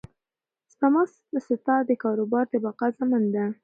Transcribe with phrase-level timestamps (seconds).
[0.71, 1.03] سپما
[1.47, 3.45] ستا د کاروبار د بقا ضامن ده.